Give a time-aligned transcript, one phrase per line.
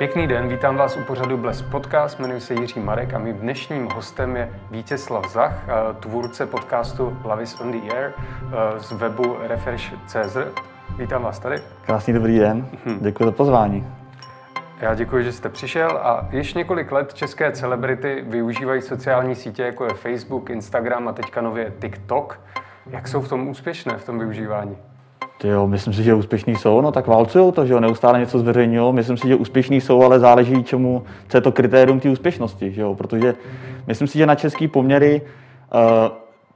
[0.00, 3.88] Pěkný den, vítám vás u pořadu Bles Podcast, jmenuji se Jiří Marek a mým dnešním
[3.94, 5.64] hostem je Vítězslav Zach,
[6.00, 8.12] tvůrce podcastu Love is on the Air
[8.78, 10.36] z webu Refresh.cz.
[10.98, 11.56] Vítám vás tady.
[11.86, 12.98] Krásný dobrý den, hm.
[13.00, 13.86] děkuji za pozvání.
[14.80, 19.84] Já děkuji, že jste přišel a již několik let české celebrity využívají sociální sítě, jako
[19.84, 22.40] je Facebook, Instagram a teďka nově TikTok.
[22.86, 24.76] Jak jsou v tom úspěšné, v tom využívání?
[25.44, 28.94] Jo, myslím si, že úspěšní jsou, no tak válcují to, že jo, neustále něco zveřejňují.
[28.94, 32.80] Myslím si, že úspěšní jsou, ale záleží čemu, co je to kritérium té úspěšnosti, že
[32.80, 33.34] jo, protože
[33.86, 35.80] myslím si, že na český poměry uh,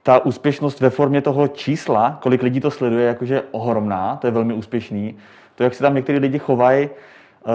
[0.02, 4.54] ta úspěšnost ve formě toho čísla, kolik lidí to sleduje, jakože ohromná, to je velmi
[4.54, 5.14] úspěšný.
[5.54, 6.88] To, jak se tam některý lidi chovají,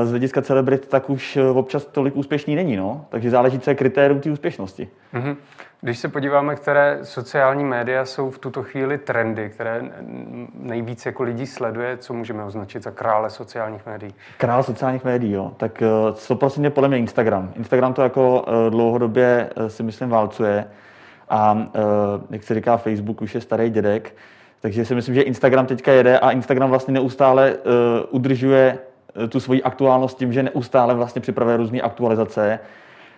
[0.03, 3.05] z hlediska celebrit, tak už uh, občas tolik úspěšný není, no.
[3.09, 4.89] Takže záleží, co je kritérium té úspěšnosti.
[5.13, 5.35] Mm-hmm.
[5.81, 9.81] Když se podíváme, které sociální média jsou v tuto chvíli trendy, které
[10.53, 14.13] nejvíc jako lidí sleduje, co můžeme označit za krále sociálních médií?
[14.37, 15.51] Král sociálních médií, jo.
[15.57, 15.81] Tak
[16.11, 17.51] 100% je podle mě Instagram.
[17.55, 20.65] Instagram to jako eh, dlouhodobě eh, si myslím válcuje
[21.29, 21.79] a eh,
[22.29, 24.15] jak se říká, Facebook už je starý dědek,
[24.61, 27.57] takže si myslím, že Instagram teďka jede a Instagram vlastně neustále
[28.09, 28.77] udržuje
[29.29, 32.59] tu svoji aktuálnost tím, že neustále vlastně připravuje různé aktualizace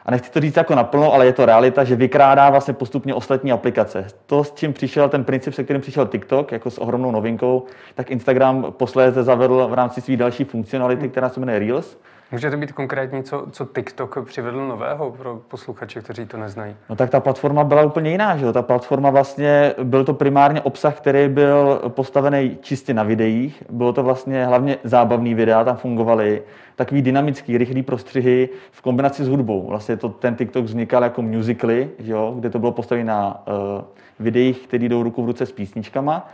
[0.06, 3.52] a nechci to říct jako naplno, ale je to realita, že vykrádá vlastně postupně ostatní
[3.52, 4.08] aplikace.
[4.26, 8.12] To, s čím přišel ten princip, se kterým přišel TikTok, jako s ohromnou novinkou, tak
[8.12, 11.98] Instagram posléze zavedl v rámci své další funkcionality, která se jmenuje Reels.
[12.32, 16.76] Můžete být konkrétní, co, co TikTok přivedl nového pro posluchače, kteří to neznají?
[16.90, 18.54] No tak ta platforma byla úplně jiná, že jo?
[18.54, 23.64] Ta platforma vlastně, byl to primárně obsah, který byl postavený čistě na videích.
[23.70, 26.42] Bylo to vlastně hlavně zábavný videa, tam fungovaly
[26.76, 29.68] takový dynamický, rychlý prostřihy v kombinaci s hudbou.
[29.68, 32.34] Vlastně to, ten TikTok vznikal jako musically, že jo?
[32.40, 33.84] kde to bylo postavené na uh,
[34.20, 36.30] videích, které jdou ruku v ruce s písničkama.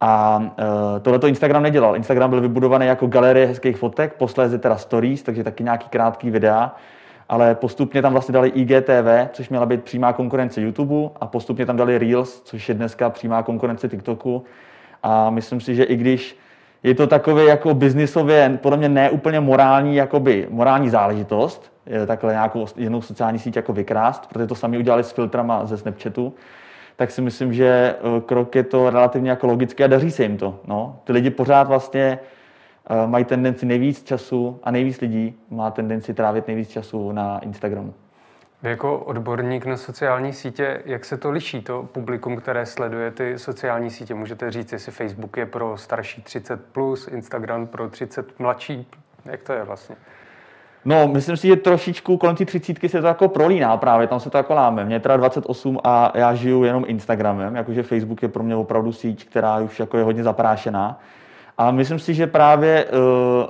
[0.00, 0.44] A uh,
[1.02, 1.96] tohle to Instagram nedělal.
[1.96, 6.76] Instagram byl vybudovaný jako galerie hezkých fotek, posléze teda stories, takže taky nějaký krátký videa,
[7.28, 11.76] ale postupně tam vlastně dali IGTV, což měla být přímá konkurence YouTube a postupně tam
[11.76, 14.44] dali Reels, což je dneska přímá konkurence TikToku.
[15.02, 16.38] A myslím si, že i když
[16.82, 21.72] je to takové jako biznisově, podle mě neúplně morální, jakoby, morální záležitost,
[22.06, 26.34] takhle nějakou jinou sociální síť jako vykrást, protože to sami udělali s filtrama ze Snapchatu,
[26.98, 30.36] tak si myslím, že eh, krok je to relativně jako logické a daří se jim
[30.36, 30.60] to.
[30.64, 31.00] No.
[31.04, 32.18] Ty lidi pořád vlastně
[32.90, 37.94] eh, mají tendenci nejvíc času a nejvíc lidí má tendenci trávit nejvíc času na Instagramu.
[38.62, 43.38] Vy jako odborník na sociální sítě, jak se to liší, to publikum, které sleduje ty
[43.38, 44.14] sociální sítě?
[44.14, 48.86] Můžete říct, jestli Facebook je pro starší 30+, plus, Instagram pro 30 mladší?
[49.24, 49.96] Jak to je vlastně?
[50.88, 54.30] No, myslím si, že trošičku kolem té třicítky se to jako prolíná právě, tam se
[54.30, 54.84] to jako láme.
[54.84, 58.92] Mě je teda 28 a já žiju jenom Instagramem, jakože Facebook je pro mě opravdu
[58.92, 61.00] síť, která už jako je hodně zaprášená.
[61.58, 62.90] A myslím si, že právě uh,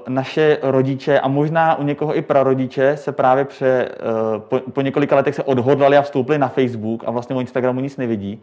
[0.09, 3.88] naše rodiče a možná u někoho i prarodiče se právě pře,
[4.34, 7.81] uh, po, po několika letech se odhodlali a vstoupili na Facebook a vlastně o Instagramu
[7.81, 8.43] nic nevidí.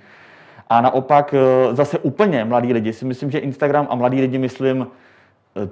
[0.69, 4.88] A naopak uh, zase úplně mladí lidi si myslím, že Instagram a mladí lidi myslím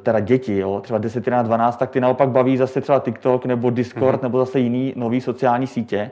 [0.03, 3.69] teda děti, jo, třeba 10, 11, 12, tak ty naopak baví zase třeba TikTok nebo
[3.69, 4.23] Discord mm-hmm.
[4.23, 6.11] nebo zase jiný nový sociální sítě,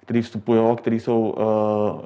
[0.00, 1.34] který vstupují, který jsou,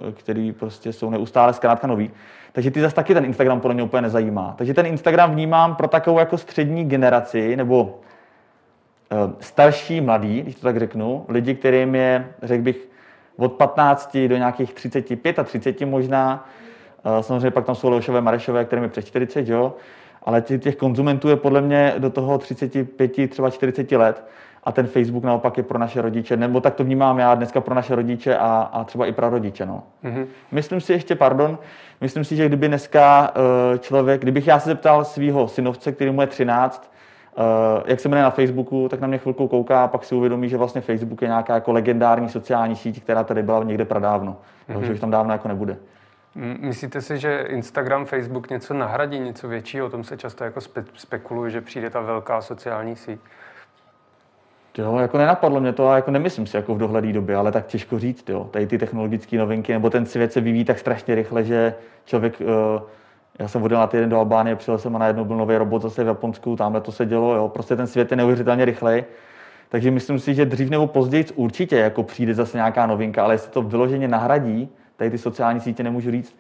[0.05, 2.11] uh, který prostě jsou neustále zkrátka nový.
[2.53, 4.55] Takže ty zase taky ten Instagram podle mě úplně nezajímá.
[4.59, 10.61] Takže ten Instagram vnímám pro takovou jako střední generaci, nebo uh, starší mladý, když to
[10.61, 12.89] tak řeknu, lidi, kterým je, řekl bych,
[13.37, 16.49] od 15 do nějakých 35 a 30 možná.
[17.21, 19.75] Samozřejmě pak tam jsou Leošové, Marešové, kterým je přes 40, jo
[20.27, 24.25] ale těch konzumentů je podle mě do toho 35, třeba 40 let
[24.65, 27.75] a ten Facebook naopak je pro naše rodiče, nebo tak to vnímám já dneska pro
[27.75, 29.67] naše rodiče a, a třeba i pro rodiče.
[29.67, 29.83] No.
[30.05, 30.27] Mm-hmm.
[30.53, 31.59] Myslím si ještě, pardon,
[32.01, 36.21] myslím si, že kdyby dneska uh, člověk, kdybych já se zeptal svého synovce, který mu
[36.21, 36.93] je 13,
[37.39, 37.45] uh,
[37.87, 40.57] jak se jmenuje na Facebooku, tak na mě chvilku kouká a pak si uvědomí, že
[40.57, 44.37] vlastně Facebook je nějaká jako legendární sociální síť, která tady byla někde pradávno,
[44.69, 44.81] mm-hmm.
[44.81, 45.77] že už tam dávno jako nebude.
[46.61, 49.87] Myslíte si, že Instagram, Facebook něco nahradí, něco většího?
[49.87, 53.21] O tom se často jako spe- spekuluje, že přijde ta velká sociální síť.
[54.79, 57.67] Jo, jako nenapadlo mě to a jako nemyslím si jako v dohledné době, ale tak
[57.67, 58.49] těžko říct, jo.
[58.51, 61.75] Tady ty technologické novinky, nebo ten svět se vyvíjí tak strašně rychle, že
[62.05, 62.47] člověk, uh,
[63.39, 66.05] já jsem vodil na týden do Albánie, přijel jsem a najednou byl nový robot zase
[66.05, 67.49] v Japonsku, tamhle to se dělo, jo.
[67.49, 69.05] Prostě ten svět je neuvěřitelně rychlej.
[69.69, 73.51] Takže myslím si, že dřív nebo později určitě jako přijde zase nějaká novinka, ale jestli
[73.51, 76.37] to vyloženě nahradí, tady ty sociální sítě nemůžu říct.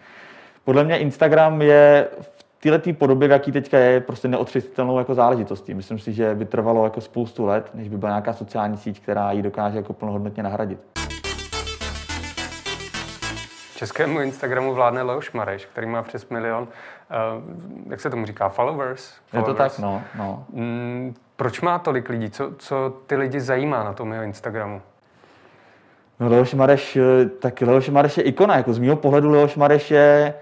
[0.64, 2.30] Podle mě Instagram je v
[2.60, 5.74] této podobě, v jaký teďka je, prostě neotřesitelnou jako záležitostí.
[5.74, 9.32] Myslím si, že by trvalo jako spoustu let, než by byla nějaká sociální síť, která
[9.32, 10.78] ji dokáže jako plnohodnotně nahradit.
[13.76, 19.14] Českému Instagramu vládne Leoš Mareš, který má přes milion, uh, jak se tomu říká, followers?
[19.26, 19.48] followers.
[19.48, 20.02] Je to tak, no.
[20.18, 20.44] no.
[20.50, 22.30] Mm, proč má tolik lidí?
[22.30, 24.82] Co, co ty lidi zajímá na tom jeho Instagramu?
[26.20, 29.90] No Leoš Mareš, eh, tak Leoš Mareš je ikona, jako z mého pohledu Leoš Mareš
[29.90, 30.34] je,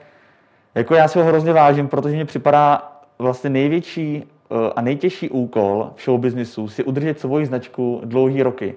[0.75, 5.91] jako já si ho hrozně vážím, protože mi připadá vlastně největší eh, a nejtěžší úkol
[5.97, 8.75] v showbiznisu si udržet svoji značku dlouhý roky.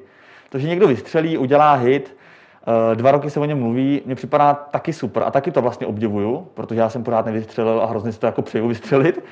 [0.49, 2.17] To, že někdo vystřelí, udělá hit,
[2.91, 5.88] eh, dva roky se o něm mluví, mně připadá taky super a taky to vlastně
[5.88, 9.23] obdivuju, protože já jsem pořád nevystřelil a hrozně si to jako přeju vystřelit.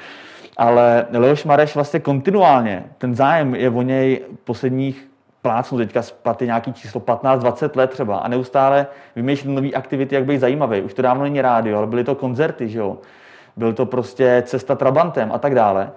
[0.57, 5.07] Ale Leoš Mareš vlastně kontinuálně, ten zájem je o něj posledních
[5.45, 10.37] plácnu teďka spaty nějaký číslo 15-20 let třeba a neustále vymýšlet nové aktivity, jak být
[10.37, 10.81] zajímavý.
[10.81, 12.97] Už to dávno není rádio, ale byly to koncerty, že jo.
[13.57, 15.91] Byl to prostě cesta Trabantem a tak dále.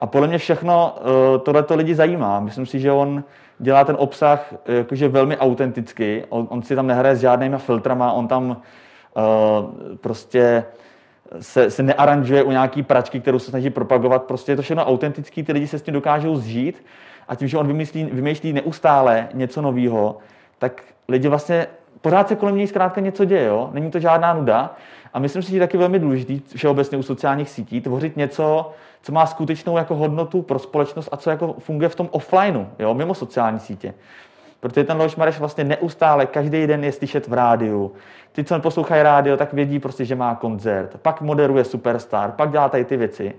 [0.00, 2.40] A podle mě všechno uh, tohle to lidi zajímá.
[2.40, 3.24] Myslím si, že on
[3.58, 6.24] dělá ten obsah eh, jakože velmi autenticky.
[6.28, 9.24] On, on si tam nehraje s žádnýma filtrama, on tam uh,
[9.96, 10.64] prostě
[11.40, 14.22] se, se nearanžuje u nějaký pračky, kterou se snaží propagovat.
[14.22, 16.84] Prostě je to všechno autentický, ty lidi se s tím dokážou zžít
[17.28, 20.18] a tím, že on vymyslí, vymýšlí neustále něco nového,
[20.58, 21.66] tak lidi vlastně
[22.00, 23.70] pořád se kolem něj zkrátka něco děje, jo?
[23.72, 24.74] není to žádná nuda.
[25.14, 28.72] A myslím si, že je taky velmi důležité všeobecně u sociálních sítí tvořit něco,
[29.02, 32.94] co má skutečnou jako hodnotu pro společnost a co jako funguje v tom offlineu, jo?
[32.94, 33.94] mimo sociální sítě.
[34.60, 37.92] Protože ten Leoš Mareš vlastně neustále, každý den je slyšet v rádiu.
[38.32, 40.96] Ty, co poslouchají rádio, tak vědí prostě, že má koncert.
[41.02, 43.34] Pak moderuje Superstar, pak dělá tady ty věci.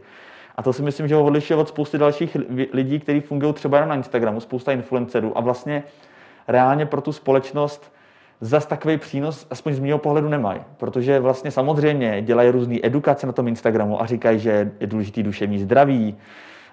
[0.55, 2.38] A to si myslím, že ho odlišuje od spousty dalších
[2.73, 5.83] lidí, kteří fungují třeba jenom na Instagramu, spousta influencerů a vlastně
[6.47, 7.94] reálně pro tu společnost
[8.41, 10.61] zas takový přínos, aspoň z mého pohledu, nemají.
[10.77, 15.59] Protože vlastně samozřejmě dělají různé edukace na tom Instagramu a říkají, že je důležitý duševní
[15.59, 16.17] zdraví,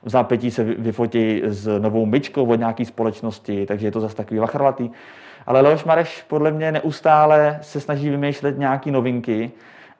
[0.02, 4.40] v zápětí se vyfotí s novou myčkou od nějaké společnosti, takže je to zase takový
[4.40, 4.90] vachrlatý.
[5.46, 9.50] Ale Leoš Mareš podle mě neustále se snaží vymýšlet nějaké novinky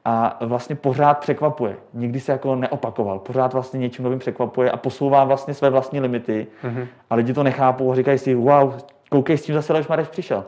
[0.05, 1.77] a vlastně pořád překvapuje.
[1.95, 3.19] Nikdy se jako neopakoval.
[3.19, 6.47] Pořád vlastně něčím novým překvapuje a posouvá vlastně své vlastní limity.
[6.65, 6.87] Mm-hmm.
[7.11, 8.75] A lidi to nechápou a říkají si, wow,
[9.11, 10.45] koukej, s tím zase Leoš Mareš přišel.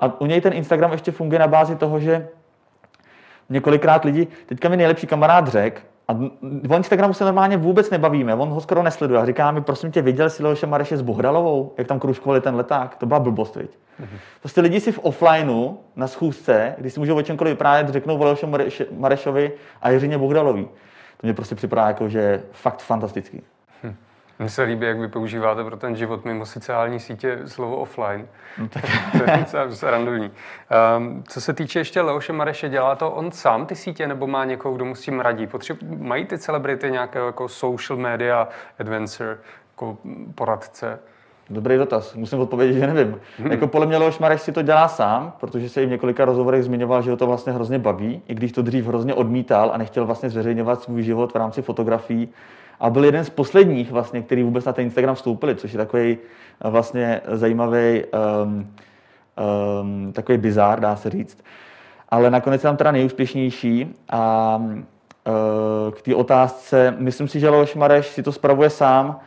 [0.00, 2.28] A u něj ten Instagram ještě funguje na bázi toho, že
[3.50, 6.12] několikrát lidi, teďka mi nejlepší kamarád řekl, a
[6.68, 9.20] o Instagramu se normálně vůbec nebavíme, on ho skoro nesleduje.
[9.20, 12.54] A říká mi, prosím tě, viděl jsi Leoše Mareše s Bohdalovou, jak tam kružkovali ten
[12.56, 12.96] leták?
[12.96, 13.70] To byla blbost, viď?
[13.70, 14.18] Mm-hmm.
[14.40, 18.24] Prostě lidi si v offlineu na schůzce, když si můžou o čemkoliv vyprávět, řeknou o
[18.24, 18.46] Leoše
[18.92, 20.64] Marešovi a Jiřině Bohdalový.
[21.16, 23.42] To mě prostě připadá jako, že fakt fantastický.
[24.38, 28.28] Mně se líbí, jak vy používáte pro ten život mimo sociální sítě slovo offline.
[28.58, 28.84] No, tak.
[29.50, 29.98] to je docela.
[29.98, 34.44] Um, co se týče ještě Leoše Mareše, dělá to on sám ty sítě, nebo má
[34.44, 35.46] někoho, kdo mu s tím radí?
[35.46, 38.48] Potřeb, mají ty celebrity nějakého jako social media
[38.78, 39.38] advisor,
[39.72, 39.98] jako
[40.34, 40.98] poradce?
[41.50, 42.14] Dobrý dotaz.
[42.14, 43.20] Musím odpovědět, že nevím.
[43.38, 43.50] Hmm.
[43.50, 46.64] Jako podle mě Leoš Mareš si to dělá sám, protože se jim v několika rozhovorech
[46.64, 50.06] zmiňoval, že ho to vlastně hrozně baví, i když to dřív hrozně odmítal a nechtěl
[50.06, 52.28] vlastně zveřejňovat svůj život v rámci fotografií
[52.80, 56.18] a byl jeden z posledních, vlastně, který vůbec na ten Instagram vstoupili, což je takový
[56.64, 58.02] eh, vlastně zajímavý
[58.44, 58.74] um,
[59.80, 61.44] um, takový bizár, dá se říct.
[62.08, 67.74] Ale nakonec je tam teda nejúspěšnější a uh, k té otázce, myslím si, že Leoš
[67.74, 69.20] Mareš si to spravuje sám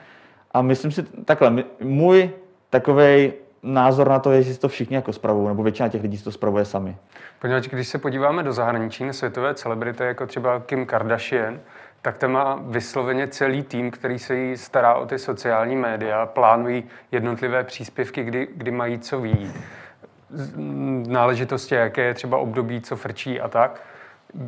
[0.52, 2.30] a myslím si takhle, můj
[2.70, 6.18] takový názor na to je, že si to všichni jako spravují, nebo většina těch lidí
[6.18, 6.98] si to spravuje sami.
[7.40, 11.60] Poněvadž když se podíváme do zahraničí na světové celebrity, jako třeba Kim Kardashian,
[12.02, 16.84] tak ten má vysloveně celý tým, který se jí stará o ty sociální média, plánují
[17.12, 19.52] jednotlivé příspěvky, kdy, kdy mají co ví,
[21.08, 23.82] náležitosti, jaké je třeba období, co frčí a tak.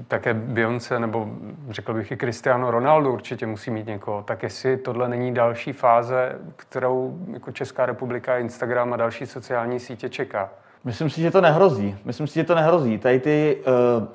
[0.08, 1.29] Také Beyoncé nebo
[1.70, 4.24] řekl bych i Cristiano Ronaldo určitě musí mít někoho.
[4.24, 10.10] Tak jestli tohle není další fáze, kterou jako Česká republika, Instagram a další sociální sítě
[10.10, 10.50] čeká?
[10.84, 11.98] Myslím si, že to nehrozí.
[12.05, 12.98] Myslím si, že to nehrozí.
[12.98, 13.63] Tady ty
[13.98, 14.08] uh,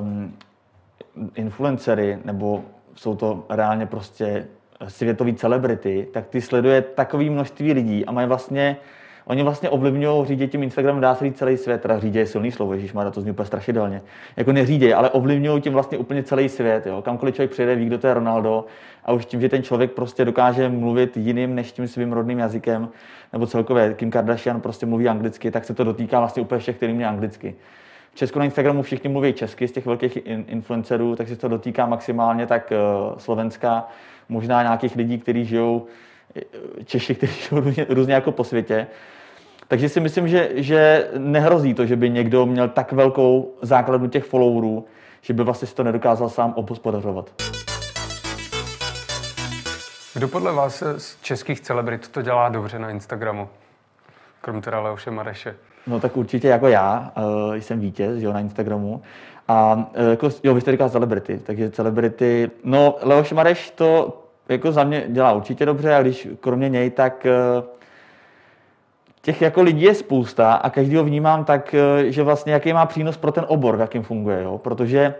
[0.00, 0.36] um,
[1.34, 2.64] influencery, nebo
[2.94, 4.46] jsou to reálně prostě
[4.88, 8.76] světové celebrity, tak ty sleduje takové množství lidí a mají vlastně,
[9.24, 12.52] oni vlastně ovlivňují, řídě tím Instagramem, dá se říct celý svět, teda řídě je silný
[12.52, 14.02] slovo, Ježíš má to zní úplně strašidelně.
[14.36, 16.86] Jako neřídě, ale ovlivňují tím vlastně úplně celý svět.
[16.86, 17.02] Jo.
[17.02, 18.64] Kamkoliv člověk přijde, ví, kdo to je Ronaldo
[19.04, 22.88] a už tím, že ten člověk prostě dokáže mluvit jiným než tím svým rodným jazykem,
[23.32, 26.96] nebo celkově Kim Kardashian prostě mluví anglicky, tak se to dotýká vlastně úplně všech, kterým
[26.96, 27.54] mě anglicky.
[28.12, 31.86] V Česku na Instagramu všichni mluví česky z těch velkých influencerů, tak se to dotýká
[31.86, 33.88] maximálně tak uh, Slovenska,
[34.28, 35.86] možná nějakých lidí, kteří žijou,
[36.36, 38.86] eh, Češi, kteří žijou různě, různě jako po světě.
[39.68, 44.24] Takže si myslím, že, že nehrozí to, že by někdo měl tak velkou základnu těch
[44.24, 44.86] followerů,
[45.20, 47.30] že by vlastně si to nedokázal sám obhospodařovat.
[50.14, 53.48] Kdo podle vás z českých celebrit to dělá dobře na Instagramu?
[54.40, 55.56] Krom teda Leoše Mareše.
[55.86, 59.02] No tak určitě jako já, uh, jsem vítěz jo, na Instagramu.
[59.48, 64.72] A uh, jako, jo, vy jste říkal celebrity, takže celebrity, no Leoš Mareš to jako
[64.72, 67.26] za mě dělá určitě dobře a když kromě něj, tak
[67.58, 67.64] uh,
[69.22, 71.74] těch jako lidí je spousta a každý ho vnímám tak,
[72.06, 74.58] že vlastně jaký má přínos pro ten obor, v jakým funguje, jo?
[74.58, 75.14] protože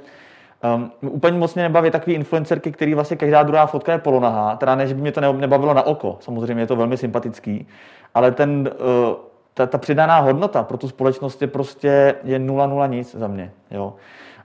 [0.76, 4.74] Um, úplně moc mě nebaví takový influencerky, který vlastně každá druhá fotka je polonahá, teda
[4.74, 7.68] ne, že by mě to nebavilo na oko, samozřejmě je to velmi sympatický,
[8.14, 8.70] ale ten,
[9.08, 9.16] uh,
[9.54, 13.52] ta, ta přidaná hodnota pro tu společnost je prostě je nula nula nic za mě.
[13.70, 13.94] Jo.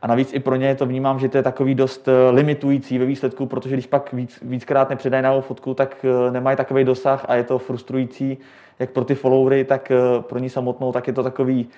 [0.02, 3.06] A navíc i pro ně to vnímám, že to je takový dost eh, limitující ve
[3.06, 7.36] výsledku, protože když pak víc, víckrát nepřidají na fotku, tak eh, nemají takový dosah a
[7.36, 8.38] je to frustrující
[8.80, 11.70] jak pro ty followery, tak pro ní samotnou, tak je to takový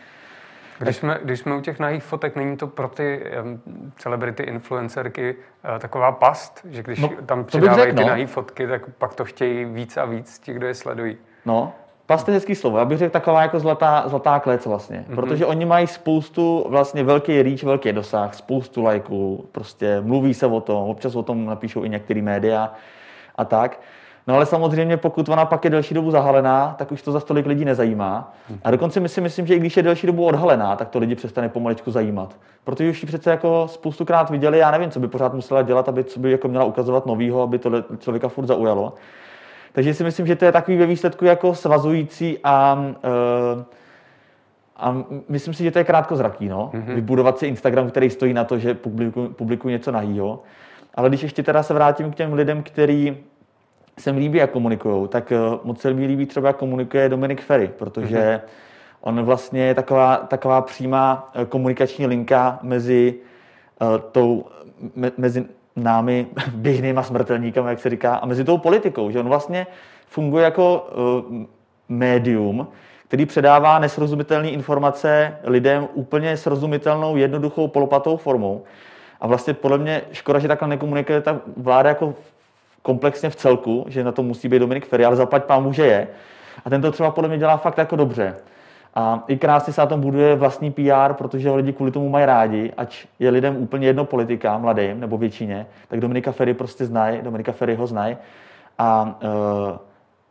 [0.80, 3.62] když jsme, když jsme u těch nahých fotek, není to pro ty um,
[3.98, 8.08] celebrity, influencerky uh, taková past, že když no, tam přidávají ty no.
[8.08, 11.18] nahý fotky, tak pak to chtějí víc a víc ti, kdo je sledují.
[11.46, 11.74] No,
[12.10, 12.78] Past je hezký slovo.
[12.78, 15.06] Já bych řekl taková jako zlatá, zlatá klec vlastně.
[15.10, 15.16] Mm-hmm.
[15.16, 20.62] Protože oni mají spoustu, vlastně velký reach, velký dosah, spoustu lajků, prostě mluví se o
[20.62, 22.74] tom, občas o tom napíšou i některé média
[23.36, 23.82] a tak.
[24.28, 27.46] No ale samozřejmě, pokud ona pak je delší dobu zahalená, tak už to za tolik
[27.46, 28.34] lidí nezajímá.
[28.64, 31.16] A dokonce my si myslím, že i když je delší dobu odhalená, tak to lidi
[31.16, 32.36] přestane pomaličku zajímat.
[32.64, 36.04] Protože už ji přece jako spoustukrát viděli, já nevím, co by pořád musela dělat, aby
[36.04, 38.94] co by jako měla ukazovat novýho, aby to člověka furt zaujalo.
[39.74, 42.78] Takže si myslím, že to je takový ve výsledku jako svazující a,
[43.56, 43.64] uh,
[44.76, 46.72] a myslím si, že to je krátkozraký, no?
[46.74, 46.96] Mm-hmm.
[46.96, 50.44] Vybudovat si Instagram, který stojí na to, že publikují publikuj něco nahýho.
[50.96, 53.18] Ale když ještě teda se vrátím k těm lidem, který
[54.00, 57.42] se mi líbí, jak komunikují, tak eh, moc se mi líbí třeba, jak komunikuje Dominik
[57.42, 58.42] Ferry, protože mm-hmm.
[59.02, 63.16] on vlastně je taková, taková přímá eh, komunikační linka mezi
[63.82, 64.46] uh, tou,
[64.96, 65.46] me, mezi
[65.76, 69.68] námi běžnýma smrtelníky, jak se říká, a mezi tou politikou, že on vlastně
[70.08, 70.88] funguje jako
[71.28, 71.46] uh,
[71.90, 72.68] médium,
[73.08, 78.64] který předává nesrozumitelné informace lidem úplně srozumitelnou, jednoduchou, polopatou formou.
[79.22, 82.14] A vlastně podle mě škoda, že takhle nekomunikuje ta vláda jako
[82.82, 86.08] komplexně v celku, že na to musí být Dominik Ferry, ale zaplať pámu, že je.
[86.66, 88.36] A ten to třeba podle mě dělá fakt jako dobře.
[89.00, 92.74] A i krásně se na tom buduje vlastní PR, protože lidi kvůli tomu mají rádi,
[92.78, 97.52] ať je lidem úplně jedno politika, mladým nebo většině, tak Dominika Ferry prostě znají, Dominika
[97.52, 98.18] Ferry ho znají
[98.78, 99.78] a, uh,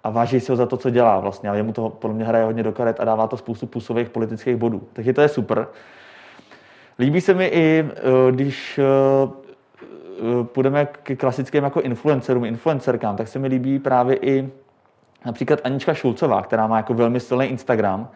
[0.04, 1.50] a váží si ho za to, co dělá vlastně.
[1.50, 4.56] A jemu to podle mě hraje hodně do karet a dává to spoustu plusových politických
[4.56, 4.82] bodů.
[4.92, 5.66] Takže to je super.
[6.98, 8.80] Líbí se mi i, uh, když
[10.18, 14.48] Eh, půjdeme k klasickým jako influencerům, influencerkám, tak se mi líbí právě i
[15.26, 18.08] například Anička Šulcová, která má jako velmi silný Instagram,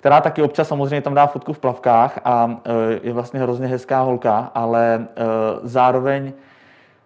[0.00, 2.70] která taky občas samozřejmě tam dá fotku v plavkách a eh,
[3.02, 5.22] je vlastně hrozně hezká holka, ale eh,
[5.62, 6.32] zároveň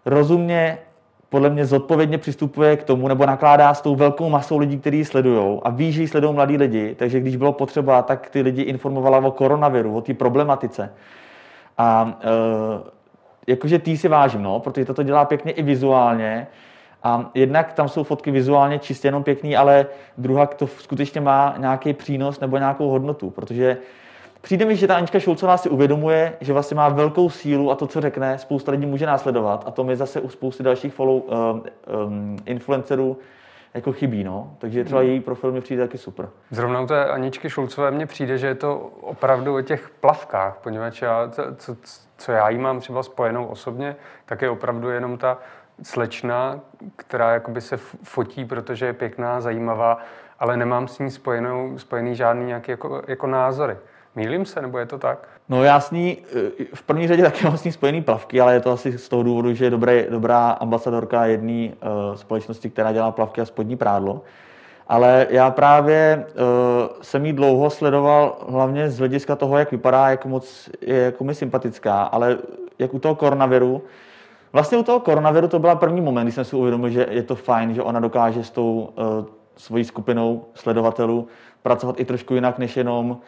[0.07, 0.79] rozumně
[1.29, 5.05] podle mě zodpovědně přistupuje k tomu, nebo nakládá s tou velkou masou lidí, kteří ji
[5.05, 8.63] sledují a ví, že ji sledují mladí lidi, takže když bylo potřeba, tak ty lidi
[8.63, 10.93] informovala o koronaviru, o té problematice.
[11.79, 12.19] A
[13.47, 16.47] jakože tý si vážím, no, protože to dělá pěkně i vizuálně.
[17.05, 19.87] A jednak tam jsou fotky vizuálně čistě jenom pěkný, ale
[20.19, 23.77] druhá to skutečně má nějaký přínos nebo nějakou hodnotu, protože
[24.41, 27.87] přijde mi, že ta Anička Šulcová si uvědomuje, že vlastně má velkou sílu a to,
[27.87, 31.63] co řekne, spousta lidí může následovat a to mi zase u spousty dalších follow um,
[32.07, 33.19] um, influencerů
[33.75, 34.51] jako chybí, no.
[34.59, 35.11] Takže třeba hmm.
[35.11, 36.29] její profil mi přijde taky super.
[36.51, 41.03] Zrovna u té Aničky Šulcové mně přijde, že je to opravdu o těch plavkách, poněvadž
[41.03, 41.77] já, co,
[42.17, 43.97] co já jí mám třeba spojenou osobně,
[44.27, 45.39] tak je opravdu jenom ta
[45.83, 46.61] slečna,
[46.97, 49.99] která jakoby se fotí, protože je pěkná, zajímavá,
[50.41, 53.77] ale nemám s ní spojenou, spojený žádný nějaký jako, jako názory.
[54.15, 55.29] Mýlím se, nebo je to tak?
[55.49, 56.17] No s ní
[56.75, 59.23] v první řadě taky mám s ní spojený plavky, ale je to asi z toho
[59.23, 64.23] důvodu, že je dobré, dobrá ambasadorka jedné uh, společnosti, která dělá plavky a spodní prádlo.
[64.89, 66.43] Ale já právě uh,
[67.03, 71.35] jsem jí dlouho sledoval hlavně z hlediska toho, jak vypadá, jak moc je jako mi
[71.35, 72.39] sympatická, ale
[72.79, 73.83] jak u toho koronaviru,
[74.55, 77.35] Vlastně u toho koronaviru to byla první moment, kdy jsem si uvědomil, že je to
[77.35, 79.05] fajn, že ona dokáže s tou uh,
[79.57, 81.29] svojí skupinou sledovatelů
[81.63, 83.21] pracovat i trošku jinak, než jenom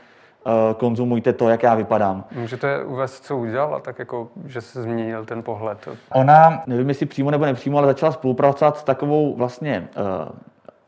[0.46, 2.24] Eh, konzumujte to, jak já vypadám.
[2.32, 5.88] Můžete uvést, co udělala, tak jako, že se změnil ten pohled?
[6.12, 10.04] Ona, nevím jestli přímo nebo nepřímo, ale začala spolupracovat s takovou vlastně uh,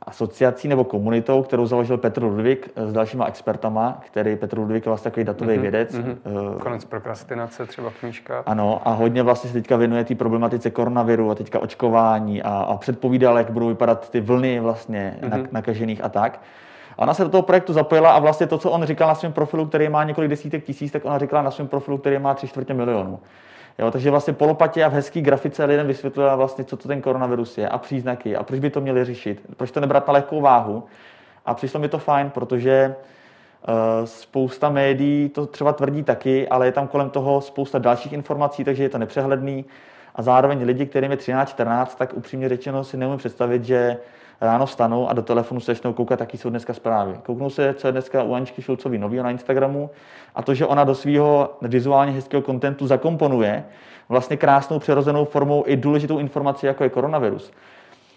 [0.08, 4.90] asociací nebo komunitou, kterou založil Petr Ludvík eh, s dalšíma expertama, který Petr Ludvík je
[4.90, 5.94] vlastně takový datový mm-hmm, vědec.
[5.94, 6.58] Mm-hmm.
[6.58, 8.42] Konec prokrastinace, třeba knížka.
[8.46, 12.76] Ano, a hodně vlastně se teďka věnuje té problematice koronaviru a teďka očkování a, a
[12.76, 15.48] předpovídal, jak budou vypadat ty vlny vlastně mm-hmm.
[15.52, 16.40] nakažených a tak.
[16.98, 19.32] A ona se do toho projektu zapojila a vlastně to, co on říkal na svém
[19.32, 22.48] profilu, který má několik desítek tisíc, tak ona říkala na svém profilu, který má tři
[22.48, 23.20] čtvrtě milionu.
[23.78, 27.58] Jo, takže vlastně polopatě a v hezký grafice lidem vysvětlila vlastně, co to ten koronavirus
[27.58, 30.85] je a příznaky a proč by to měli řešit, proč to nebrat na lehkou váhu
[31.47, 32.94] a přišlo mi to fajn, protože
[33.68, 38.64] uh, spousta médií to třeba tvrdí taky, ale je tam kolem toho spousta dalších informací,
[38.64, 39.64] takže je to nepřehledný.
[40.14, 43.99] A zároveň lidi, kterým je 13-14, tak upřímně řečeno si neumím představit, že
[44.40, 47.14] ráno vstanou a do telefonu se začnou koukat, jaký jsou dneska zprávy.
[47.26, 49.90] Kouknou se, co je dneska u Aničky Šulcový nový na Instagramu
[50.35, 53.64] a to, že ona do svého vizuálně hezkého kontentu zakomponuje
[54.09, 57.52] vlastně krásnou přirozenou formou i důležitou informaci, jako je koronavirus.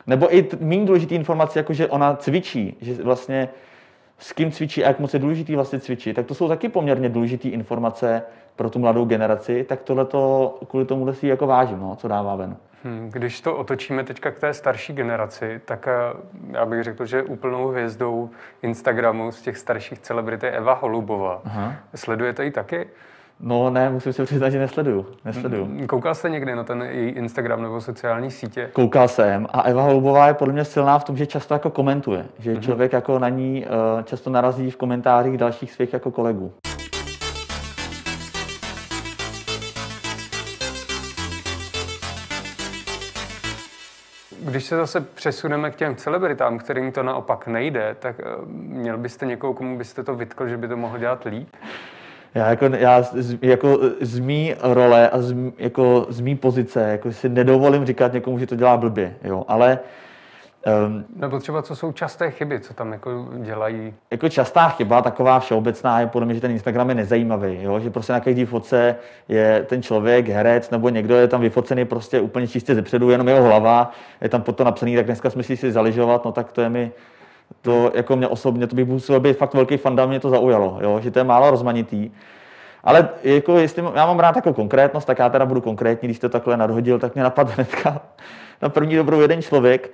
[0.07, 3.49] Nebo i méně důležitý informace, jako že ona cvičí, že vlastně
[4.19, 7.09] s kým cvičí a jak moc je důležitý vlastně cvičit, tak to jsou taky poměrně
[7.09, 8.23] důležité informace
[8.55, 12.35] pro tu mladou generaci, tak tohle to kvůli tomu si jako vážím, no, co dává
[12.35, 12.57] ven.
[12.83, 15.91] Hmm, když to otočíme teďka k té starší generaci, tak eh,
[16.51, 18.29] já bych řekl, že úplnou hvězdou
[18.61, 21.41] Instagramu z těch starších celebrit je Eva Holubová.
[21.45, 21.75] Aha.
[21.95, 22.87] Sledujete ji taky?
[23.43, 25.05] No ne, musím se přiznat, že nesleduju.
[25.25, 25.65] nesleduju.
[25.65, 28.69] Hmm, koukal jste někdy na ten její Instagram nebo sociální sítě?
[28.73, 32.25] Koukal jsem a Eva Holubová je podle mě silná v tom, že často jako komentuje.
[32.39, 32.59] Že mm-hmm.
[32.59, 36.53] člověk jako na ní uh, často narazí v komentářích dalších svých jako kolegů.
[44.51, 49.25] Když se zase přesuneme k těm celebritám, kterým to naopak nejde, tak eh, měl byste
[49.25, 51.47] někoho, komu byste to vytkl, že by to mohl dělat líp?
[52.35, 57.11] Já jako, já z, jako z mý role a z, jako z mý pozice jako
[57.11, 59.79] si nedovolím říkat někomu, že to dělá blbě, jo, ale
[60.85, 63.93] Um, Nebo třeba, co jsou časté chyby, co tam jako dělají?
[64.11, 67.79] Jako častá chyba, taková všeobecná, je podle mě, že ten Instagram je nezajímavý, jo?
[67.79, 68.95] že prostě na každý fotce
[69.27, 73.43] je ten člověk, herec, nebo někdo je tam vyfocený prostě úplně čistě zepředu, jenom jeho
[73.43, 73.91] hlava,
[74.21, 76.91] je tam pod to napsaný, tak dneska smyslí si zaližovat, no tak to je mi,
[77.61, 80.99] to jako mě osobně, to bych musel být fakt velký fanda, mě to zaujalo, jo?
[80.99, 82.11] že to je málo rozmanitý.
[82.83, 86.29] Ale jako jestli já mám rád jako konkrétnost, tak já teda budu konkrétní, když to
[86.29, 88.01] takhle nadhodil, tak mě napadl hnedka
[88.61, 89.91] na první dobrou jeden člověk,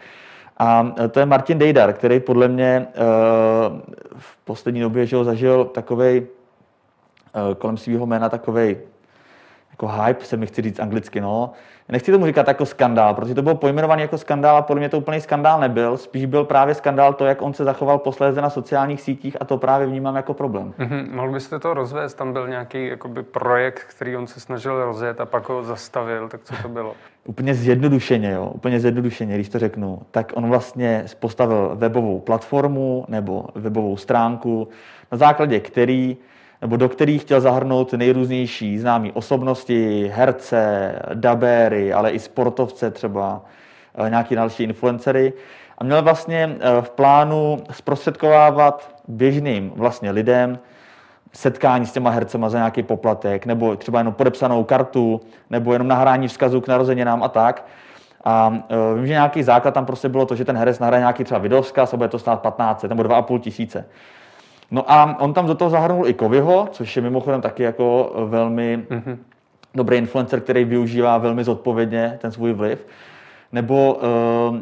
[0.57, 2.95] a to je Martin Dejdar, který podle mě eh,
[4.17, 6.27] v poslední době že ho zažil takovej
[7.35, 8.77] eh, kolem svého jména takovej
[9.69, 11.51] jako hype, se mi chci říct anglicky, no.
[11.89, 14.97] Nechci tomu říkat jako skandál, protože to bylo pojmenovaný jako skandál a podle mě to
[14.97, 15.97] úplný skandál nebyl.
[15.97, 19.57] Spíš byl právě skandál to, jak on se zachoval posléze na sociálních sítích a to
[19.57, 20.73] právě vnímám jako problém.
[20.79, 21.13] Mm-hmm.
[21.13, 22.13] Mohl byste to rozvést?
[22.13, 26.41] Tam byl nějaký jakoby, projekt, který on se snažil rozjet a pak ho zastavil, tak
[26.43, 26.93] co to bylo?
[27.27, 33.45] Úplně zjednodušeně, jo, úplně zjednodušeně, když to řeknu, tak on vlastně postavil webovou platformu nebo
[33.55, 34.67] webovou stránku,
[35.11, 36.17] na základě který
[36.61, 43.45] nebo do kterých chtěl zahrnout nejrůznější známé osobnosti, herce, dabéry, ale i sportovce třeba,
[44.05, 45.33] eh, nějaký další influencery.
[45.77, 50.59] A měl vlastně eh, v plánu zprostředkovávat běžným vlastně lidem
[51.37, 56.27] setkání s těma hercema za nějaký poplatek, nebo třeba jenom podepsanou kartu, nebo jenom nahrání
[56.27, 57.65] vzkazu k narozeninám a tak.
[58.25, 61.23] A uh, vím, že nějaký základ tam prostě bylo to, že ten herec nahraje nějaký
[61.23, 63.85] třeba videovzkaz a bude to stát 15 nebo 2,5 tisíce.
[64.71, 68.85] No a on tam do toho zahrnul i Kovyho, což je mimochodem taky jako velmi
[68.89, 69.17] mm-hmm.
[69.75, 72.85] dobrý influencer, který využívá velmi zodpovědně ten svůj vliv.
[73.51, 73.99] Nebo,
[74.49, 74.61] uh, uh,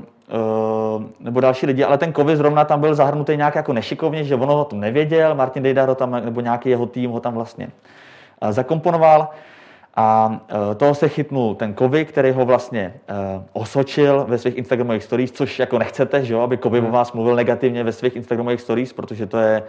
[1.20, 4.56] nebo další lidi, ale ten Kovy zrovna tam byl zahrnutý nějak jako nešikovně, že ono
[4.56, 7.68] ho to nevěděl, Martin Dejdar ho tam, nebo nějaký jeho tým ho tam vlastně
[8.42, 9.30] uh, zakomponoval.
[9.98, 10.40] A
[10.78, 12.94] toho se chytnul ten Kovy, který ho vlastně
[13.54, 16.92] osočil ve svých Instagramových stories, což jako nechcete, že jo, aby Kovy o mhm.
[16.92, 19.64] vás mluvil negativně ve svých Instagramových stories, protože to je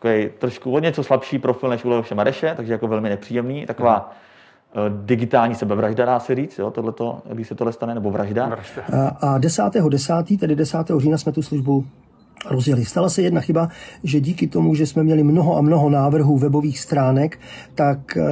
[0.00, 3.96] takový trošku o něco slabší profil než u Leoše Mareše, takže jako velmi nepříjemný, taková
[3.96, 4.16] mm.
[5.04, 8.46] Digitální sebevražda, dá se říct, jo, tohleto, když se tohle stane, nebo vražda.
[8.46, 8.82] vražda.
[9.20, 10.78] A 10.10., 10., tedy 10.
[10.98, 11.84] října jsme tu službu
[12.48, 12.84] rozjeli.
[12.84, 13.68] Stala se jedna chyba,
[14.04, 17.38] že díky tomu, že jsme měli mnoho a mnoho návrhů webových stránek,
[17.74, 18.22] tak eh,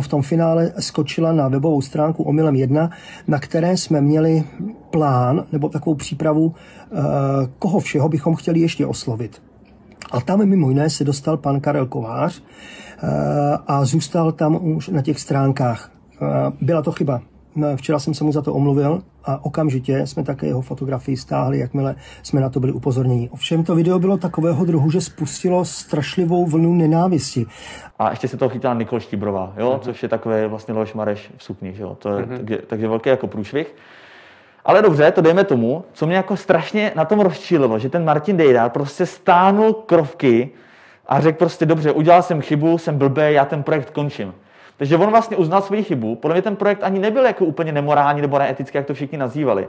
[0.00, 2.90] v tom finále skočila na webovou stránku omylem jedna,
[3.28, 4.44] na které jsme měli
[4.90, 6.96] plán nebo takovou přípravu, eh,
[7.58, 9.42] koho všeho bychom chtěli ještě oslovit.
[10.12, 12.79] A tam mimo jiné se dostal pan Karel Kovář eh,
[13.66, 15.90] a zůstal tam už na těch stránkách.
[16.60, 17.20] Byla to chyba.
[17.56, 21.58] No, včera jsem se mu za to omluvil a okamžitě jsme také jeho fotografii stáhli,
[21.58, 23.28] jakmile jsme na to byli upozorněni.
[23.32, 27.46] Ovšem to video bylo takového druhu, že spustilo strašlivou vlnu nenávisti.
[27.98, 29.70] A ještě se toho chytila Nikol Štibrová, jo?
[29.70, 29.80] Mm-hmm.
[29.80, 31.74] což je takové vlastně Leoš Mareš v sukni.
[31.78, 31.96] Jo?
[31.98, 32.36] To je, mm-hmm.
[32.36, 33.74] takže, takže velký jako průšvih.
[34.64, 38.36] Ale dobře, to dejme tomu, co mě jako strašně na tom rozčílilo, že ten Martin
[38.36, 40.50] Dejdar prostě stánul krovky
[41.10, 44.34] a řekl prostě, dobře, udělal jsem chybu, jsem blbý, já ten projekt končím.
[44.76, 46.16] Takže on vlastně uznal svoji chybu.
[46.16, 49.68] Podle mě ten projekt ani nebyl jako úplně nemorální nebo neetický, jak to všichni nazývali.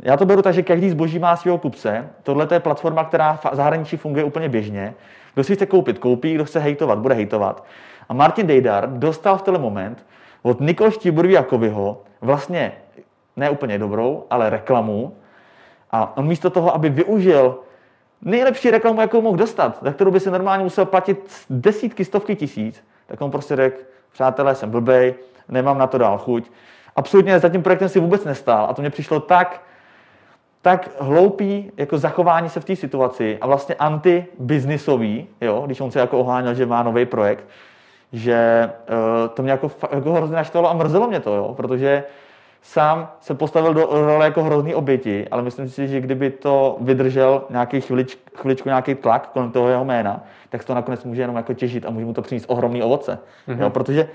[0.00, 2.08] Já to beru tak, že každý zboží má svého kupce.
[2.22, 4.94] Tohle je platforma, která v zahraničí funguje úplně běžně.
[5.34, 7.64] Kdo si chce koupit, koupí, kdo chce hejtovat, bude hejtovat.
[8.08, 10.06] A Martin Dejdar dostal v tenhle moment
[10.42, 12.72] od Nikol Štíburví Jakovyho vlastně
[13.36, 15.16] ne úplně dobrou, ale reklamu.
[15.90, 17.58] A on místo toho, aby využil
[18.22, 22.84] nejlepší reklamu, jakou mohl dostat, za kterou by se normálně musel platit desítky, stovky tisíc,
[23.06, 25.14] tak on prostě řekl, přátelé, jsem blbej,
[25.48, 26.50] nemám na to dál chuť.
[26.96, 29.62] Absolutně za tím projektem si vůbec nestál a to mě přišlo tak,
[30.62, 36.00] tak hloupý jako zachování se v té situaci a vlastně anti-biznisový, jo, když on se
[36.00, 37.44] jako oháněl, že má nový projekt,
[38.12, 42.04] že uh, to mě jako, jako hrozně naštvalo a mrzelo mě to, jo, protože
[42.62, 47.44] sám se postavil do role jako hrozný oběti, ale myslím si, že kdyby to vydržel
[47.50, 51.54] nějaký chvilič, chviličku nějaký tlak kolem toho jeho jména, tak to nakonec může jenom jako
[51.54, 53.18] těžit a může mu to přinést ohromný ovoce.
[53.48, 53.60] Mm-hmm.
[53.60, 54.08] Jo, protože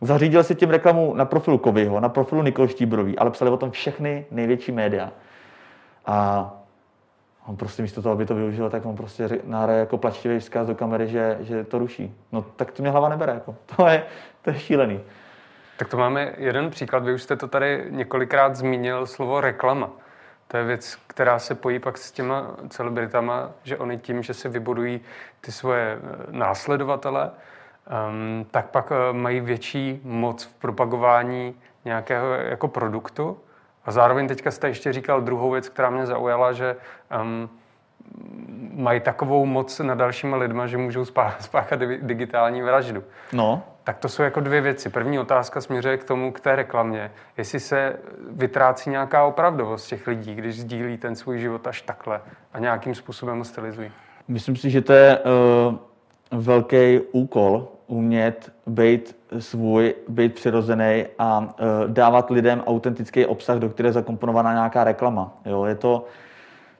[0.00, 3.70] zařídil si tím reklamu na profilu Kovyho, na profilu Nikol Štíbrový, ale psali o tom
[3.70, 5.10] všechny největší média.
[6.06, 6.50] A
[7.46, 10.74] on prostě místo toho, aby to využil, tak on prostě náhraje jako plačtivý vzkaz do
[10.74, 12.14] kamery, že, že to ruší.
[12.32, 13.32] No tak to mě hlava nebere.
[13.32, 13.54] Jako.
[13.76, 14.02] To, je,
[14.42, 15.00] to je šílený.
[15.82, 17.04] Tak to máme jeden příklad.
[17.04, 19.90] Vy už jste to tady několikrát zmínil slovo reklama.
[20.48, 24.48] To je věc, která se pojí pak s těma celebritama, že oni tím, že si
[24.48, 25.00] vybudují
[25.40, 32.68] ty svoje eh, následovatele, um, tak pak uh, mají větší moc v propagování nějakého jako
[32.68, 33.38] produktu.
[33.84, 36.76] A zároveň teďka jste ještě říkal druhou věc, která mě zaujala, že
[37.22, 37.50] um,
[38.72, 41.04] mají takovou moc nad dalšíma lidma, že můžou
[41.40, 43.04] spáchat digitální vraždu.
[43.32, 43.62] No.
[43.84, 44.88] Tak to jsou jako dvě věci.
[44.88, 47.10] První otázka směřuje k tomu, k té reklamě.
[47.36, 47.96] Jestli se
[48.30, 52.20] vytrácí nějaká opravdovost těch lidí, když sdílí ten svůj život až takhle
[52.52, 53.90] a nějakým způsobem ho stylizují.
[54.28, 61.46] Myslím si, že to je uh, velký úkol umět být svůj, být přirozený a uh,
[61.86, 65.34] dávat lidem autentický obsah, do které je zakomponovaná nějaká reklama.
[65.44, 66.04] Jo, je to,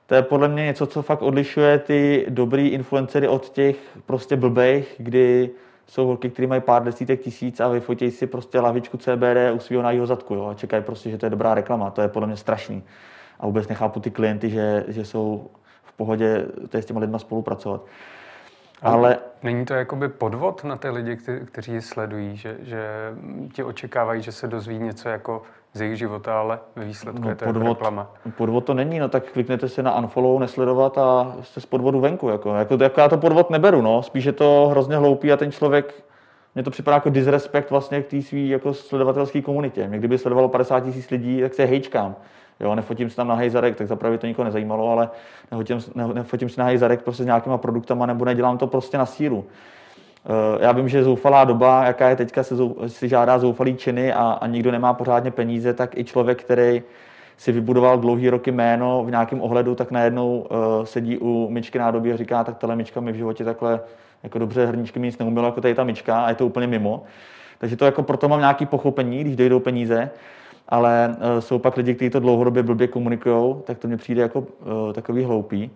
[0.06, 4.94] to je podle mě něco, co fakt odlišuje ty dobrý influencery od těch prostě blbejch,
[4.98, 5.50] kdy
[5.86, 9.82] jsou holky, které mají pár desítek tisíc a vyfotí si prostě lavičku CBD u svého
[9.82, 11.90] na zadku jo, a čekají prostě, že to je dobrá reklama.
[11.90, 12.82] To je podle mě strašný.
[13.40, 15.50] A vůbec nechápu ty klienty, že, že jsou
[15.82, 17.84] v pohodě s těma lidma spolupracovat.
[18.82, 22.88] Ale není to jakoby podvod na ty lidi, kteří sledují, že, že
[23.52, 25.42] ti očekávají, že se dozví něco jako
[25.74, 28.10] z jejich života, ale ve výsledku no, je to podvod, jako reklama.
[28.36, 32.28] Podvod to není, no tak kliknete se na unfollow, nesledovat a jste z podvodu venku.
[32.28, 34.02] Jako, jako, jako já to podvod neberu, no.
[34.02, 36.04] spíš je to hrozně hloupý a ten člověk,
[36.54, 39.88] mně to připadá jako disrespekt vlastně k té svý jako sledovatelské komunitě.
[39.88, 42.16] Mě kdyby sledovalo 50 tisíc lidí, tak se hejčkám.
[42.60, 45.10] Jo, nefotím se tam na hejzarek, tak zapravdu to nikoho nezajímalo, ale
[45.50, 45.78] nefotím,
[46.12, 49.44] nefotím se na hejzarek prostě s nějakýma produktama nebo nedělám to prostě na sílu.
[50.26, 52.54] Eh, já vím, že zoufalá doba, jaká je teďka, se,
[52.86, 56.82] si žádá zoufalý činy a, a nikdo nemá pořádně peníze, tak i člověk, který
[57.36, 62.12] si vybudoval dlouhý roky jméno v nějakém ohledu, tak najednou uh, sedí u myčky nádobí
[62.12, 63.80] a říká, tak tahle myčka mi v životě takhle
[64.22, 67.02] jako dobře hrníčky mi nic neumělo, jako tady ta myčka a je to úplně mimo.
[67.58, 70.10] Takže to jako proto mám nějaký pochopení, když dojdou peníze,
[70.68, 74.38] ale uh, jsou pak lidi, kteří to dlouhodobě blbě komunikují, tak to mi přijde jako
[74.38, 74.46] uh,
[74.92, 75.70] takový hloupý.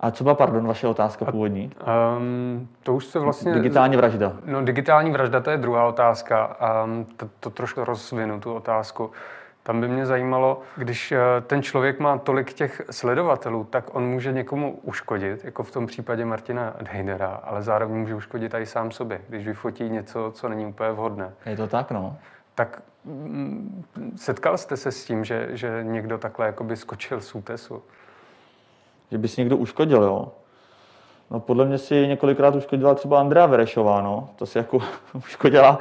[0.00, 1.72] A co byla, pardon, vaše otázka a, původní?
[2.18, 3.54] Um, to už se vlastně...
[3.54, 4.32] Digitální vražda.
[4.44, 6.56] No, digitální vražda, to je druhá otázka.
[6.84, 9.10] Um, to, to trošku rozvinu, tu otázku.
[9.62, 14.32] Tam by mě zajímalo, když uh, ten člověk má tolik těch sledovatelů, tak on může
[14.32, 19.20] někomu uškodit, jako v tom případě Martina Dejdera, ale zároveň může uškodit i sám sobě,
[19.28, 21.32] když vyfotí něco, co není úplně vhodné.
[21.46, 22.16] Je to tak, no.
[22.54, 23.84] Tak mm,
[24.16, 27.82] setkal jste se s tím, že, že někdo takhle jakoby skočil z útesu?
[29.10, 30.28] Že by si někdo uškodil, jo.
[31.30, 34.28] No podle mě si několikrát uškodila třeba Andrea Verešová, no.
[34.36, 34.78] To si jako
[35.14, 35.78] uškodila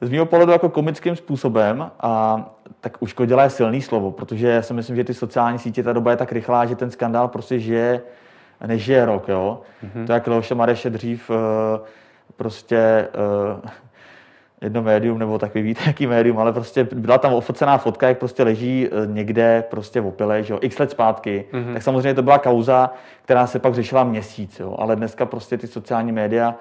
[0.00, 2.44] z mého pohledu jako komickým způsobem a
[2.80, 6.10] tak uškodila je silný slovo, protože já si myslím, že ty sociální sítě, ta doba
[6.10, 8.02] je tak rychlá, že ten skandál prostě žije,
[8.66, 9.60] nežije rok, jo.
[9.84, 10.06] Mm-hmm.
[10.06, 11.36] To jak Leoše Mareše dřív uh,
[12.36, 13.08] prostě
[13.54, 13.70] uh,
[14.60, 18.42] jedno médium, nebo takový víte, jaký médium, ale prostě byla tam ofocená fotka, jak prostě
[18.42, 21.72] leží eh, někde prostě v opile, že jo, x let zpátky, mm-hmm.
[21.72, 22.90] tak samozřejmě to byla kauza,
[23.24, 26.54] která se pak řešila měsíc, jo, ale dneska prostě ty sociální média,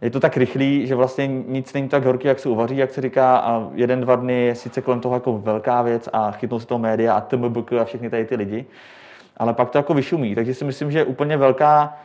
[0.00, 3.00] je to tak rychlý, že vlastně nic není tak horký, jak se uvaří, jak se
[3.00, 6.66] říká, a jeden, dva dny je sice kolem toho jako velká věc a chytnou se
[6.66, 8.64] toho média a TMBK a všechny tady ty lidi,
[9.36, 11.96] ale pak to jako vyšumí, takže si myslím, že je úplně velká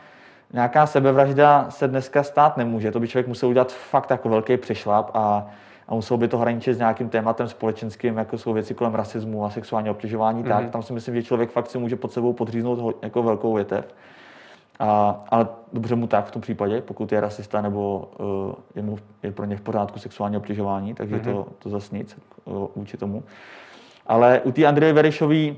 [0.56, 2.92] nějaká sebevražda se dneska stát nemůže.
[2.92, 5.46] To by člověk musel udělat fakt jako velký přešlap a,
[5.88, 9.50] a musel by to hraničit s nějakým tématem společenským, jako jsou věci kolem rasismu a
[9.50, 10.44] sexuální obtěžování.
[10.44, 10.48] Mm-hmm.
[10.48, 10.70] Tak mhm.
[10.70, 13.94] tam si myslím, že člověk fakt si může pod sebou podříznout jako velkou větev.
[14.78, 18.98] A, ale dobře mu tak v tom případě, pokud je rasista nebo uh, je, mu,
[19.22, 21.32] je pro ně v pořádku sexuální obtěžování, takže mm-hmm.
[21.32, 23.22] to, to zase nic uh, vůči tomu.
[24.06, 25.54] Ale u té Andreje Verešové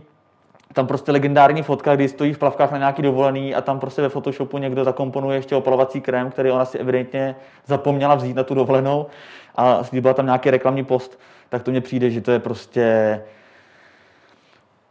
[0.72, 4.09] tam prostě legendární fotka, kdy stojí v plavkách na nějaký dovolený a tam prostě ve
[4.09, 9.07] Photoshopu někdo zakomponuje ještě opalovací krém, který ona si evidentně zapomněla vzít na tu dovolenou
[9.54, 13.20] a slíbila tam nějaký reklamní post, tak to mně přijde, že to je prostě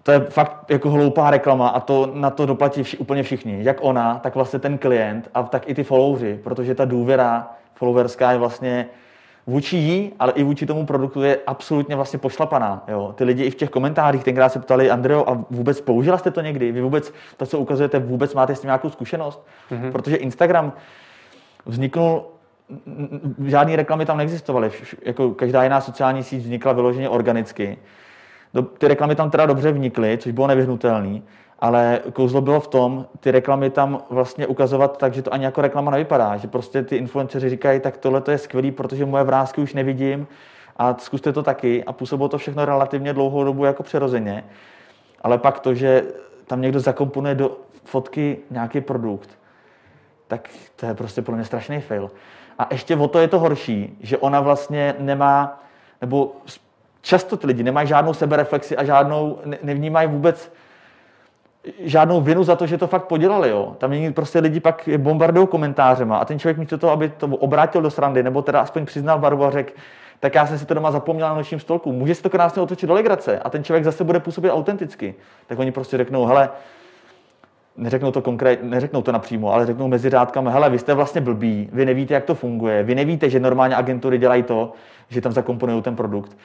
[0.04, 3.58] to je fakt jako hloupá reklama a to na to doplatí vši, úplně všichni.
[3.62, 8.32] Jak ona, tak vlastně ten klient a tak i ty followři, protože ta důvěra followerská
[8.32, 8.88] je vlastně
[9.48, 12.84] vůči jí, ale i vůči tomu produktu je absolutně vlastně pošlapaná.
[12.88, 13.14] Jo.
[13.18, 16.42] Ty lidi i v těch komentářích tenkrát se ptali, Andreo, a vůbec použila jste to
[16.42, 16.72] někdy?
[16.72, 19.48] Vy vůbec to, co ukazujete, vůbec máte s tím nějakou zkušenost?
[19.72, 19.92] Mm-hmm.
[19.92, 20.74] Protože Instagram
[21.66, 22.26] vzniknul
[23.46, 24.72] žádné reklamy tam neexistovaly.
[25.06, 27.78] Jako každá jiná sociální síť vznikla vyloženě organicky.
[28.78, 31.22] Ty reklamy tam teda dobře vnikly, což bylo nevyhnutelné,
[31.60, 35.62] ale kouzlo bylo v tom, ty reklamy tam vlastně ukazovat tak, že to ani jako
[35.62, 39.62] reklama nevypadá, že prostě ty influenceři říkají, tak tohle to je skvělý, protože moje vrázky
[39.62, 40.28] už nevidím.
[40.78, 41.84] A zkuste to taky.
[41.84, 44.44] A působilo to všechno relativně dlouhou dobu jako přirozeně,
[45.22, 46.04] ale pak to, že
[46.46, 49.30] tam někdo zakomponuje do fotky nějaký produkt,
[50.28, 52.12] tak to je prostě pro mě strašný fail.
[52.60, 55.64] A ještě o to je to horší, že ona vlastně nemá,
[56.02, 56.36] nebo
[57.02, 60.52] často ty lidi nemají žádnou sebereflexi a žádnou, nevnímají vůbec
[61.80, 63.50] žádnou vinu za to, že to fakt podělali.
[63.50, 63.76] Jo.
[63.78, 67.82] Tam není prostě lidi pak bombardují komentářema a ten člověk místo toho, aby to obrátil
[67.82, 69.74] do srandy, nebo teda aspoň přiznal barvu a řekl,
[70.20, 71.92] tak já jsem si to doma zapomněl na nočním stolku.
[71.92, 75.16] Může si to krásně otočit do legrace a ten člověk zase bude působit autenticky.
[75.48, 76.50] Tak oni prostě řeknou, hele,
[77.78, 81.70] neřeknou to konkrétně, neřeknou to napřímo, ale řeknou mezi řádkami, hele, vy jste vlastně blbí,
[81.74, 84.72] vy nevíte, jak to funguje, vy nevíte, že normálně agentury dělají to,
[85.10, 86.38] že tam zakomponují ten produkt.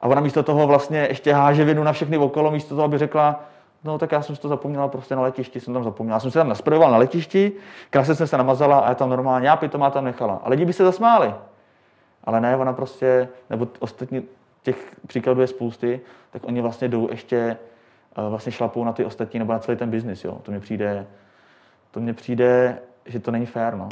[0.00, 3.40] A ona místo toho vlastně ještě háže vinu na všechny okolo, místo toho, aby řekla,
[3.84, 6.16] no tak já jsem si to zapomněla prostě na letišti, jsem tam zapomněla.
[6.16, 7.52] Já jsem se tam nasprojoval na letišti,
[7.90, 10.40] krásně jsem se namazala a já tam normálně, já má tam nechala.
[10.44, 11.34] A lidi by se zasmáli.
[12.24, 14.22] Ale ne, ona prostě, nebo ostatní
[14.62, 17.56] těch příkladů je spousty, tak oni vlastně jdou ještě
[18.28, 20.24] vlastně šlapou na ty ostatní nebo na celý ten biznis.
[20.24, 20.38] Jo.
[20.42, 21.06] To mně přijde,
[21.90, 23.76] to mně přijde, že to není fér.
[23.76, 23.88] No.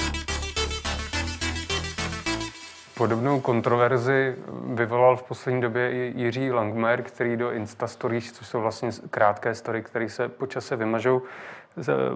[2.97, 4.35] Podobnou kontroverzi
[4.73, 9.55] vyvolal v poslední době i Jiří Langmer, který do Insta Stories, což jsou vlastně krátké
[9.55, 11.21] story, které se po čase vymažou,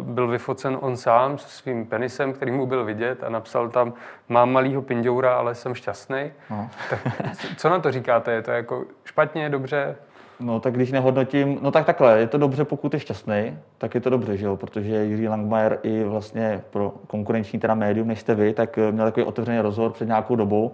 [0.02, 3.94] byl vyfocen on sám se svým penisem, který mu byl vidět a napsal tam,
[4.30, 6.32] mám malýho pindoura, ale jsem šťastný.
[6.50, 6.70] No.
[6.90, 7.00] Tak
[7.58, 8.32] co na to říkáte?
[8.32, 9.96] Je to jako špatně, dobře?
[10.42, 14.02] No tak když nehodnotím, no tak takhle, je to dobře, pokud je šťastný, tak je
[14.02, 18.36] to dobře, že jo, protože Jiří Langmajer i vlastně pro konkurenční teda médium, než jste
[18.36, 20.72] vy, tak eh, měl takový otevřený rozhovor před nějakou dobou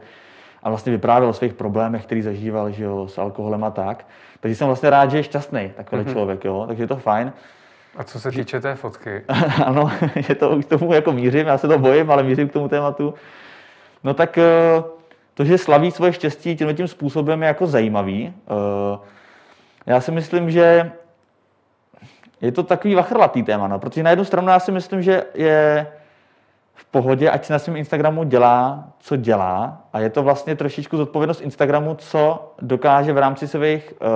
[0.63, 4.05] a vlastně vyprávěl o svých problémech, který zažíval, že jo, s alkoholem a tak.
[4.39, 6.11] Takže jsem vlastně rád, že je šťastný takový mm-hmm.
[6.11, 7.33] člověk, jo, takže je to fajn.
[7.97, 9.23] A co se týče té fotky?
[9.65, 9.91] ano,
[10.29, 13.13] je to, k tomu jako mířím, já se to bojím, ale mířím k tomu tématu.
[14.03, 14.43] No tak eh,
[15.33, 18.33] to, že slaví svoje štěstí tím tím způsobem je jako zajímavý.
[18.49, 18.99] Uh,
[19.87, 20.91] já si myslím, že
[22.41, 25.87] je to takový vachrlatý téma, no, protože na jednu stranu já si myslím, že je
[26.73, 30.97] v pohodě, ať si na svém Instagramu dělá, co dělá a je to vlastně trošičku
[30.97, 34.07] zodpovědnost Instagramu, co dokáže v rámci svých uh,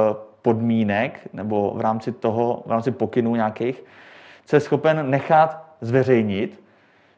[0.42, 3.84] podmínek nebo v rámci toho, v rámci pokynů nějakých,
[4.46, 6.64] co je schopen nechat zveřejnit,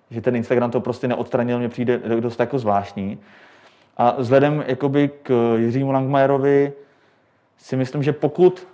[0.09, 3.19] že ten Instagram to prostě neodstranil, mně přijde dost jako zvláštní.
[3.97, 6.73] A vzhledem jakoby k Jiřímu Langmajerovi
[7.63, 8.67] si myslím, že pokud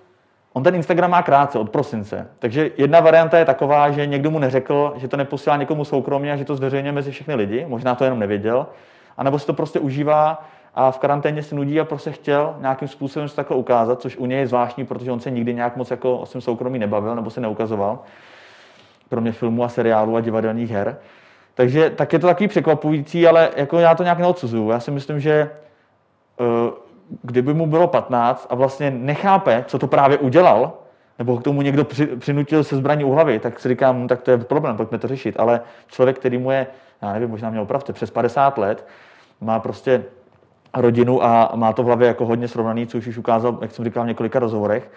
[0.54, 2.28] On ten Instagram má krátce, od prosince.
[2.40, 6.36] Takže jedna varianta je taková, že někdo mu neřekl, že to neposílá někomu soukromně a
[6.36, 7.66] že to zveřejňuje mezi všechny lidi.
[7.68, 8.68] Možná to jenom nevěděl.
[9.18, 12.88] A nebo si to prostě užívá a v karanténě se nudí a prostě chtěl nějakým
[12.88, 15.92] způsobem se takhle ukázat, což u něj je zvláštní, protože on se nikdy nějak moc
[15.92, 18.00] jako o svém soukromí nebavil nebo se neukazoval.
[19.10, 20.98] Kromě filmů a seriálů a divadelních her.
[21.54, 24.70] Takže tak je to takový překvapující, ale jako já to nějak neodsuzuju.
[24.70, 25.50] Já si myslím, že
[26.40, 26.89] uh,
[27.22, 30.74] kdyby mu bylo 15 a vlastně nechápe, co to právě udělal,
[31.20, 34.32] nebo k tomu někdo při, přinutil se zbraní u hlavy, tak si říkám, tak to
[34.32, 35.36] je problém, pojďme to řešit.
[35.40, 36.68] Ale člověk, který mu je,
[37.02, 38.88] já nevím, možná měl opravdu přes 50 let,
[39.42, 40.04] má prostě
[40.74, 44.04] rodinu a má to v hlavě jako hodně srovnaný, což už ukázal, jak jsem říkal
[44.04, 44.92] v několika rozhovorech,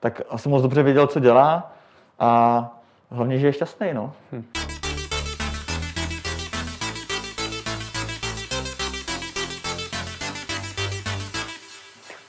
[0.00, 1.72] tak asi moc dobře věděl, co dělá
[2.18, 2.70] a
[3.10, 3.94] hlavně, že je šťastný.
[3.94, 4.12] No.
[4.32, 4.65] Hm.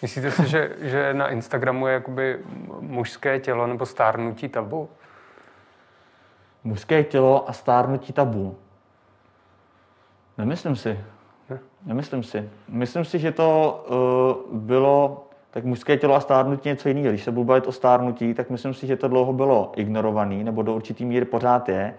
[0.01, 2.39] Myslíte si, že, že na Instagramu je jakoby
[2.79, 4.89] mužské tělo nebo stárnutí tabu?
[6.63, 8.57] Mužské tělo a stárnutí tabu?
[10.37, 10.99] Nemyslím si.
[11.49, 11.59] Ne?
[11.85, 12.49] Nemyslím si.
[12.69, 13.85] Myslím si, že to
[14.51, 17.09] uh, bylo tak mužské tělo a stárnutí něco jiného.
[17.09, 20.61] Když se budu bavit o stárnutí, tak myslím si, že to dlouho bylo ignorovaný, nebo
[20.61, 21.93] do určitý míry pořád je,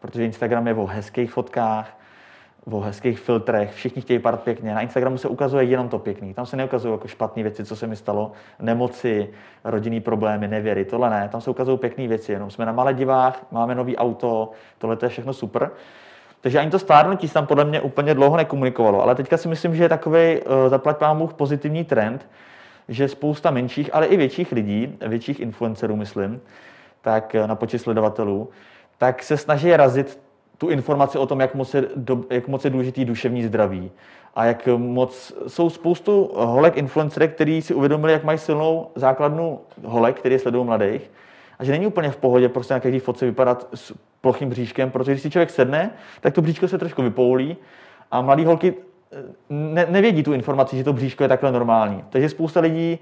[0.00, 1.96] protože Instagram je o hezkých fotkách,
[2.70, 4.74] o hezkých filtrech, všichni chtějí pár pěkně.
[4.74, 6.34] Na Instagramu se ukazuje jenom to pěkný.
[6.34, 9.28] Tam se neukazují jako špatné věci, co se mi stalo, nemoci,
[9.64, 11.28] rodinný problémy, nevěry, tohle ne.
[11.32, 15.08] Tam se ukazují pěkné věci, jenom jsme na Maledivách, máme nový auto, tohle to je
[15.08, 15.70] všechno super.
[16.40, 19.02] Takže ani to stárnutí se tam podle mě úplně dlouho nekomunikovalo.
[19.02, 22.28] Ale teďka si myslím, že je takový uh, zaplať pán pozitivní trend,
[22.88, 26.40] že spousta menších, ale i větších lidí, větších influencerů, myslím,
[27.00, 28.48] tak na počet sledovatelů,
[28.98, 30.23] tak se snaží razit
[30.58, 31.84] tu informaci o tom, jak moc je,
[32.30, 33.90] jak moc je důležitý duševní zdraví.
[34.34, 40.18] A jak moc jsou spoustu holek influencerek, který si uvědomili, jak mají silnou základnu holek,
[40.18, 41.10] který sledují mladých.
[41.58, 45.12] A že není úplně v pohodě prostě na každý fotce vypadat s plochým bříškem, protože
[45.12, 45.90] když si člověk sedne,
[46.20, 47.56] tak to bříško se trošku vypoulí
[48.10, 48.74] a mladí holky
[49.12, 49.16] eh,
[49.50, 52.04] ne, nevědí tu informaci, že to bříško je takhle normální.
[52.10, 52.98] Takže spousta lidí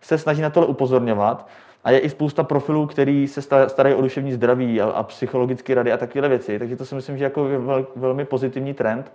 [0.00, 1.48] se snaží na tohle upozorňovat
[1.86, 5.92] a je i spousta profilů, který se starají o duševní zdraví a, a psychologické rady
[5.92, 6.58] a takové věci.
[6.58, 9.12] Takže to si myslím, že jako je vel, velmi pozitivní trend.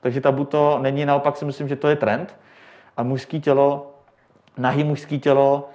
[0.00, 2.36] Takže tabu to není, naopak si myslím, že to je trend.
[2.96, 3.94] A mužský tělo,
[4.58, 5.68] nahý mužský tělo,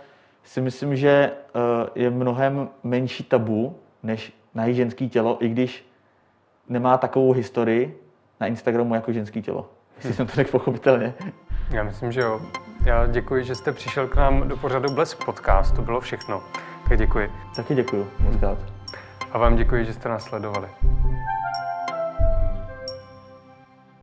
[0.44, 5.86] si myslím, že eh, je mnohem menší tabu než nahý ženský tělo, i když
[6.70, 8.02] nemá takovou historii
[8.40, 9.70] na Instagramu jako ženský tělo.
[9.96, 11.14] Jestli jsem to řekl pochopitelně.
[11.70, 12.42] Já myslím, že jo.
[12.86, 15.76] Já děkuji, že jste přišel k nám do pořadu Blesk Podcast.
[15.76, 16.44] To bylo všechno.
[16.90, 17.32] Tak děkuji.
[17.56, 18.12] Taky děkuji.
[18.20, 18.60] Moc
[19.32, 20.68] A vám děkuji, že jste nás sledovali.